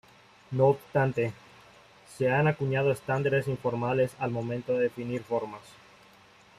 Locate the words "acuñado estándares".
2.47-3.47